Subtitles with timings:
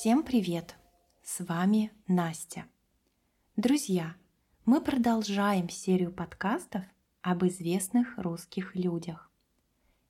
[0.00, 0.76] Всем привет!
[1.24, 2.66] С вами Настя.
[3.56, 4.14] Друзья,
[4.64, 6.84] мы продолжаем серию подкастов
[7.20, 9.28] об известных русских людях.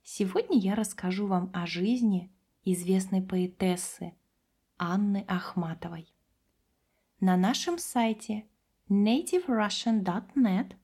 [0.03, 2.31] Сегодня я расскажу вам о жизни
[2.65, 4.13] известной поэтессы
[4.77, 6.13] Анны Ахматовой.
[7.19, 8.45] На нашем сайте
[8.89, 10.75] nativerussian.net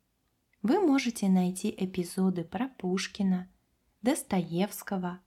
[0.64, 3.52] вы можете найти эпизоды про Пушкина,
[4.02, 5.20] Достоевского,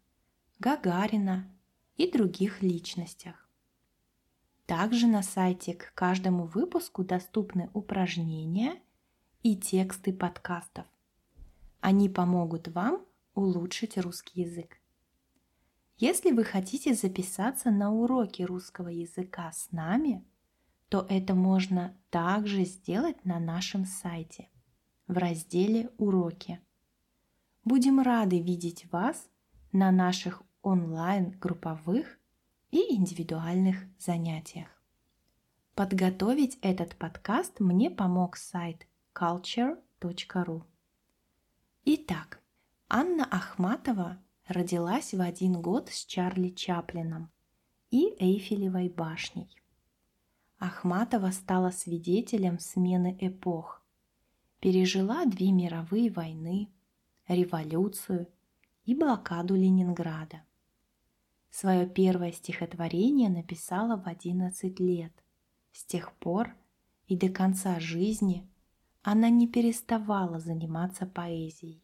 [0.59, 1.49] Гагарина
[1.97, 3.48] и других личностях.
[4.69, 8.77] Также на сайте к каждому выпуску доступны упражнения
[9.43, 10.85] и тексты подкастов.
[11.81, 14.79] Они помогут вам улучшить русский язык.
[15.97, 20.23] Если вы хотите записаться на уроки русского языка с нами,
[20.91, 24.51] то это можно также сделать на нашем сайте
[25.07, 26.61] в разделе «Уроки».
[27.65, 29.31] Будем рады видеть вас
[29.73, 32.19] на наших онлайн-групповых
[32.99, 34.67] индивидуальных занятиях.
[35.77, 40.65] Подготовить этот подкаст мне помог сайт culture.ru.
[41.85, 42.43] Итак,
[42.89, 47.31] Анна Ахматова родилась в один год с Чарли Чаплином
[47.93, 49.49] и Эйфелевой башней.
[50.59, 53.81] Ахматова стала свидетелем смены эпох,
[54.59, 56.69] пережила две мировые войны,
[57.29, 58.27] революцию
[58.85, 60.43] и блокаду Ленинграда.
[61.51, 65.13] Свое первое стихотворение написала в 11 лет.
[65.73, 66.57] С тех пор
[67.07, 68.49] и до конца жизни
[69.03, 71.83] она не переставала заниматься поэзией.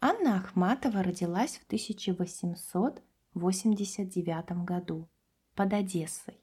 [0.00, 5.08] Анна Ахматова родилась в 1889 году
[5.54, 6.42] под Одессой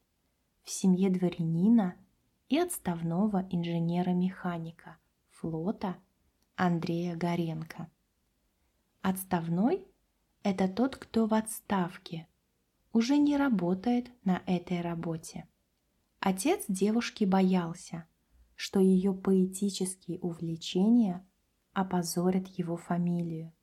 [0.63, 1.95] в семье дворянина
[2.47, 4.97] и отставного инженера-механика
[5.29, 5.97] флота
[6.55, 7.89] Андрея Горенко.
[9.01, 9.85] Отставной–
[10.43, 12.27] это тот, кто в отставке,
[12.93, 15.47] уже не работает на этой работе.
[16.19, 18.05] Отец девушки боялся,
[18.55, 21.25] что ее поэтические увлечения
[21.73, 23.53] опозорят его фамилию.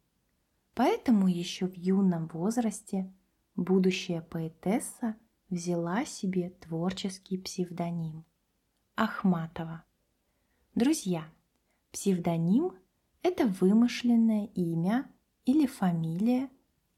[0.74, 3.12] Поэтому еще в юном возрасте
[3.56, 5.16] будущая поэтесса
[5.48, 8.24] взяла себе творческий псевдоним–
[8.94, 9.84] Ахматова.
[10.74, 11.24] Друзья,
[11.92, 12.72] псевдоним–
[13.22, 15.10] это вымышленное имя
[15.44, 16.50] или фамилия,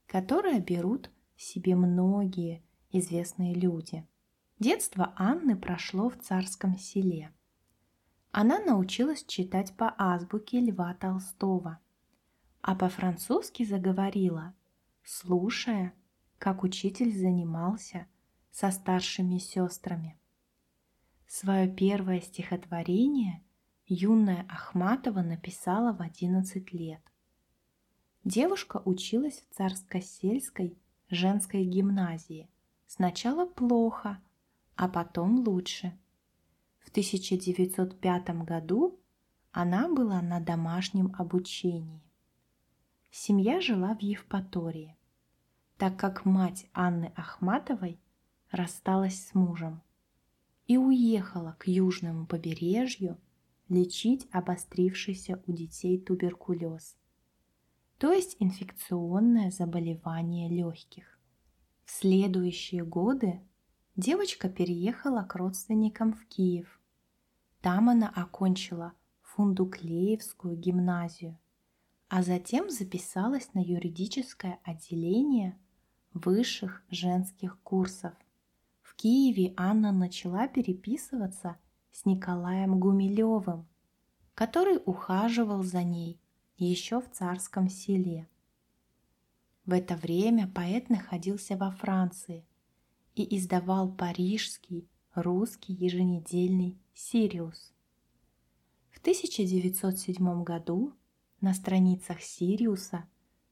[0.09, 4.05] которое берут себе многие известные люди.
[4.59, 7.33] Детство Анны прошло в царском селе.
[8.33, 11.79] Она научилась читать по азбуке Льва Толстого,
[12.63, 14.55] а по-французски заговорила,
[15.05, 15.95] слушая,
[16.39, 18.07] как учитель занимался
[18.51, 20.19] со старшими сестрами.
[21.27, 23.45] Свое первое стихотворение
[23.87, 27.03] юная Ахматова написала в 11 лет.
[28.29, 30.77] Девушка училась в царско-сельской
[31.09, 32.51] женской гимназии.
[32.87, 34.21] Сначала плохо,
[34.77, 35.99] а потом лучше.
[36.81, 39.01] В 1905 году
[39.51, 42.03] она была на домашнем обучении.
[43.11, 44.95] Семья жила в Евпатории,
[45.79, 47.99] так как мать Анны Ахматовой
[48.51, 49.81] рассталась с мужем
[50.67, 53.17] и уехала к южному побережью
[53.71, 56.95] лечить обострившийся у детей туберкулез–
[57.99, 61.19] то есть инфекционное заболевание легких.
[61.85, 63.41] В следующие годы
[63.97, 66.81] девочка переехала к родственникам в Киев.
[67.61, 68.93] Там она окончила
[69.23, 71.39] Фундуклеевскую гимназию,
[72.09, 75.59] а затем записалась на юридическое отделение
[76.15, 78.15] высших женских курсов.
[78.81, 81.57] В Киеве Анна начала переписываться
[81.91, 83.67] с Николаем Гумилевым,
[84.35, 86.21] который ухаживал за ней
[86.65, 88.29] еще в царском селе.
[89.65, 92.47] В это время поэт находился во Франции
[93.15, 97.73] и издавал парижский русский еженедельный «Сириус».
[98.91, 100.95] В 1907 году
[101.41, 103.09] на страницах «Сириуса»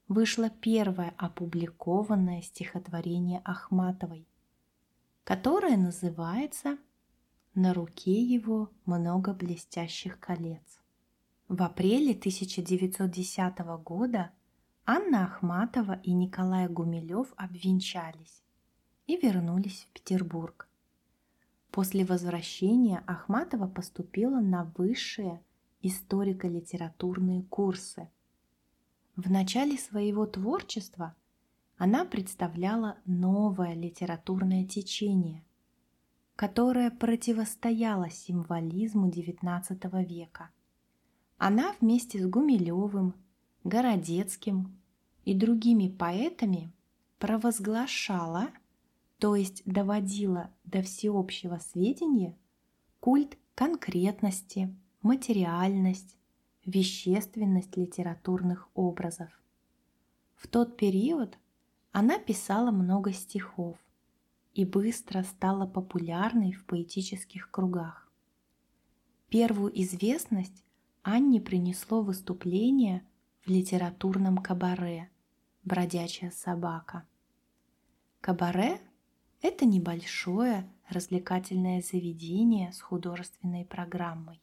[0.09, 4.27] вышло первое опубликованное стихотворение Ахматовой,
[5.25, 6.79] которое называется
[7.55, 10.81] «На руке его много блестящих колец».
[11.49, 14.33] В апреле 1910 года
[14.85, 18.43] Анна Ахматова и Николай Гумилев обвенчались
[19.07, 20.69] и вернулись в Петербург.
[21.71, 25.41] После возвращения Ахматова поступила на высшие
[25.83, 28.11] историко-литературные курсы.
[29.15, 31.15] В начале своего творчества
[31.79, 35.45] она представляла новое литературное течение,
[36.35, 40.51] которое противостояло символизму XIX века–
[41.39, 43.15] она вместе с Гумилевым,
[43.65, 44.79] Городецким
[45.25, 46.73] и другими поэтами
[47.19, 48.49] провозглашала
[49.19, 52.37] то есть доводила до всеобщего сведения
[53.01, 56.17] культ конкретности, материальность,
[56.65, 59.31] вещественность литературных образов.
[60.35, 61.39] В тот период
[61.93, 63.79] она писала много стихов
[64.53, 68.11] и быстро стала популярной в поэтических кругах.
[69.29, 70.63] Первую известность
[71.09, 73.07] Анне принесло выступление
[73.45, 75.09] в литературном кабаре
[75.63, 77.07] «Бродячая собака».
[78.21, 78.81] Кабаре–
[79.41, 84.43] это небольшое развлекательное заведение с художественной программой.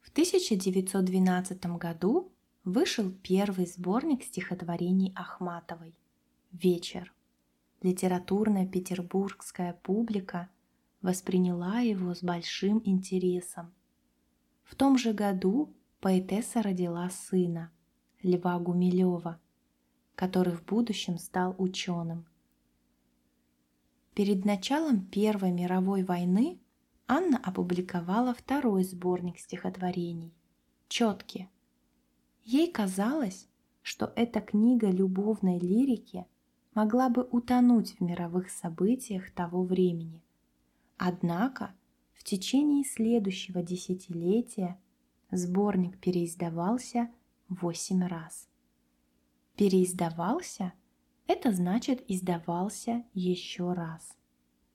[0.00, 2.32] В 1912 году
[2.64, 5.94] вышел первый сборник стихотворений Ахматовой
[6.52, 7.12] «Вечер».
[7.82, 10.48] Литературная петербургская публика
[11.02, 13.74] восприняла его с большим интересом.
[14.64, 17.70] В том же году поэтесса родила сына,
[18.24, 19.40] Льва Гумилева,
[20.16, 22.26] который в будущем стал ученым.
[24.12, 26.58] Перед началом Первой мировой войны
[27.06, 30.34] Анна опубликовала второй сборник стихотворений
[30.88, 31.48] «Четки».
[32.42, 33.48] Ей казалось,
[33.80, 36.26] что эта книга любовной лирики
[36.74, 40.24] могла бы утонуть в мировых событиях того времени.
[40.96, 41.74] Однако
[42.12, 44.80] в течение следующего десятилетия
[45.32, 47.10] сборник переиздавался
[47.48, 48.46] восемь раз.
[49.56, 50.72] Переиздавался–
[51.26, 54.16] это значит издавался еще раз.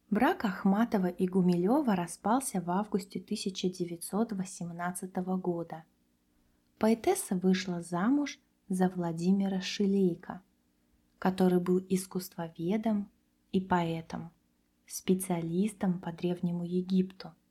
[0.10, 5.84] Брак Ахматова и Гумилева распался в августе 1918 года.
[6.80, 8.40] Поэтесса вышла замуж
[8.70, 10.42] за Владимира Шилейко,
[11.20, 13.10] который был искусствоведом
[13.52, 14.32] и поэтом,
[14.86, 17.34] специалистом по Древнему Египту–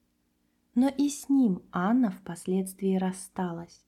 [0.76, 3.82] но и с ним Анна впоследствии рассталась.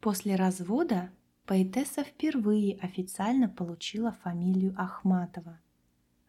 [0.00, 1.10] После развода
[1.44, 5.60] поэтесса впервые официально получила фамилию Ахматова.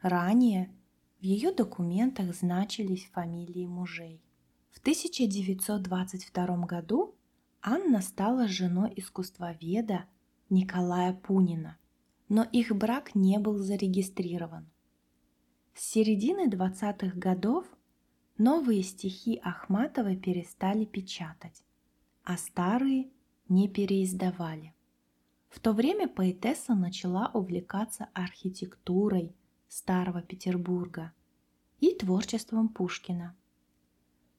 [0.01, 0.69] Ранее
[1.21, 4.21] в ее документах значились фамилии мужей.
[4.71, 7.15] В 1922 году
[7.61, 10.03] Анна стала женой искусствоведа
[10.50, 11.77] Николая Пунина,
[12.27, 14.69] но их брак не был зарегистрирован.
[15.73, 17.65] С середины 20-х годов
[18.38, 21.63] Новые стихи Ахматовой перестали печатать,
[22.24, 23.12] а старые
[23.47, 24.74] не переиздавали.
[25.50, 29.35] В то время поэтесса начала увлекаться архитектурой
[29.68, 31.13] Старого Петербурга
[31.80, 33.35] и творчеством Пушкина.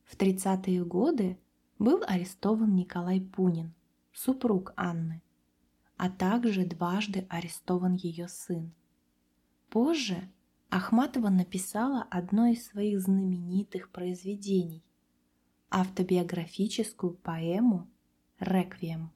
[0.05, 1.39] В 30-е годы
[1.79, 3.75] был арестован Николай Пунин,
[4.13, 5.23] супруг Анны,
[5.97, 8.73] а также дважды арестован ее сын.
[9.71, 10.29] Позже
[10.77, 14.83] Ахматова написала одно из своих знаменитых произведений–
[15.71, 17.89] автобиографическую поэму
[18.41, 19.13] «Реквием».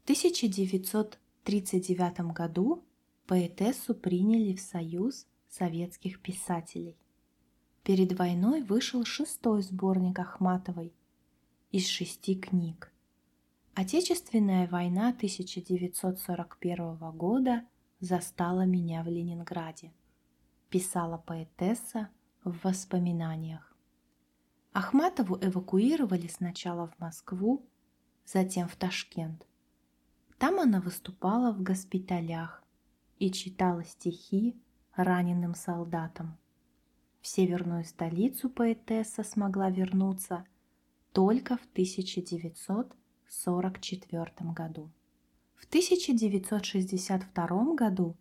[0.00, 2.84] В 1939 году
[3.26, 6.98] поэтессу приняли в Союз советских писателей.
[7.84, 10.92] Перед войной вышел шестой сборник Ахматовой
[11.70, 12.92] из шести книг.
[13.72, 17.64] Отечественная война 1941 года
[17.98, 19.90] застала меня в Ленинграде–
[20.72, 22.08] писала поэтесса
[22.44, 23.76] в воспоминаниях.
[24.72, 27.68] Ахматову эвакуировали сначала в Москву,
[28.24, 29.46] затем в Ташкент.
[30.38, 32.64] Там она выступала в госпиталях
[33.18, 34.58] и читала стихи
[34.96, 36.38] раненым солдатам.
[37.20, 40.46] В северную столицу поэтесса смогла вернуться
[41.12, 44.90] только в 1944 году.
[45.54, 48.16] В 1962 году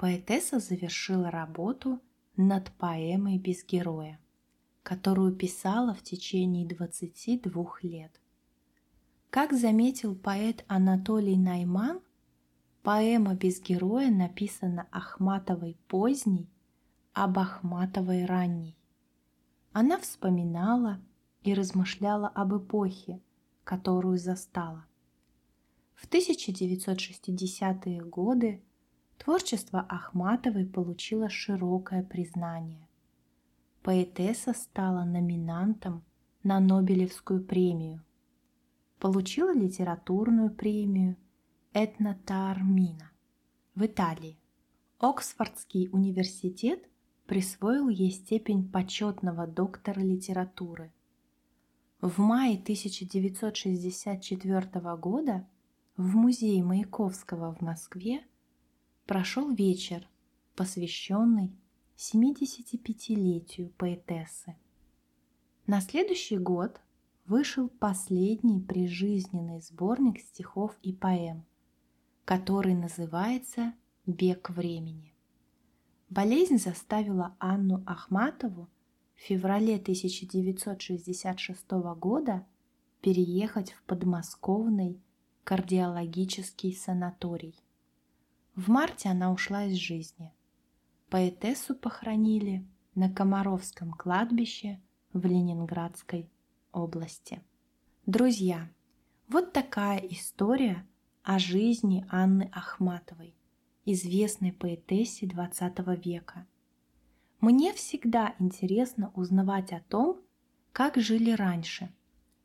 [0.00, 2.00] поэтесса завершила работу
[2.34, 4.18] над поэмой «Без героя»,
[4.82, 8.18] которую писала в течение 22 лет.
[9.28, 12.00] Как заметил поэт Анатолий Найман,
[12.82, 16.48] поэма «Без героя» написана Ахматовой поздней,
[17.12, 18.78] об Ахматовой ранней.
[19.72, 20.98] Она вспоминала
[21.42, 23.20] и размышляла об эпохе,
[23.64, 24.86] которую застала.
[25.94, 28.62] В 1960-е годы
[29.22, 32.88] Творчество Ахматовой получило широкое признание.
[33.82, 36.02] Поэтесса стала номинантом
[36.42, 38.02] на Нобелевскую премию.
[38.98, 41.18] Получила литературную премию
[41.74, 43.10] Этна Таармина
[43.74, 44.38] в Италии.
[44.98, 46.88] Оксфордский университет
[47.26, 50.94] присвоил ей степень почетного доктора литературы.
[52.00, 55.46] В мае 1964 года
[55.98, 58.24] в музее Маяковского в Москве
[59.10, 60.08] прошел вечер,
[60.54, 61.50] посвященный
[61.96, 64.54] 75-летию поэтессы.
[65.66, 66.80] На следующий год
[67.26, 71.44] вышел последний прижизненный сборник стихов и поэм,
[72.24, 73.74] который называется
[74.06, 75.12] «Бег времени».
[76.08, 78.68] Болезнь заставила Анну Ахматову
[79.16, 82.46] в феврале 1966 года
[83.00, 85.02] переехать в подмосковный
[85.42, 87.56] кардиологический санаторий.
[88.56, 90.32] В марте она ушла из жизни.
[91.08, 94.80] Поэтессу похоронили на Комаровском кладбище
[95.12, 96.30] в Ленинградской
[96.72, 97.42] области.
[98.06, 98.68] Друзья,
[99.28, 100.86] вот такая история
[101.22, 103.34] о жизни Анны Ахматовой,
[103.84, 106.46] известной поэтессе XX века.
[107.40, 110.20] Мне всегда интересно узнавать о том,
[110.72, 111.92] как жили раньше,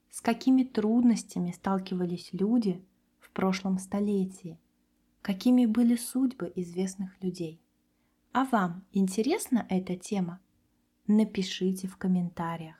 [0.09, 2.83] с какими трудностями сталкивались люди
[3.19, 4.59] в прошлом столетии,
[5.25, 7.59] какими были судьбы известных людей.
[8.31, 10.39] А вам интересна эта тема?
[11.07, 12.75] Напишите в комментариях.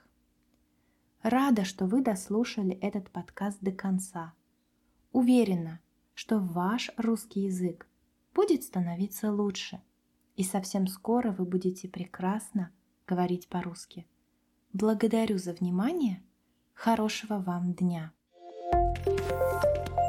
[1.24, 4.36] Рада, что вы дослушали этот подкаст до конца.
[5.12, 5.80] Уверена,
[6.14, 7.88] что ваш русский язык
[8.36, 9.82] будет становиться лучше,
[10.36, 12.72] и совсем скоро вы будете прекрасно
[13.08, 14.06] говорить по-русски.
[14.72, 16.22] Благодарю за внимание.
[16.76, 18.14] Хорошего вам дня!
[18.72, 20.05] thank you